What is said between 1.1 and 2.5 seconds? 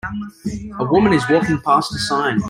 is walking past a sign.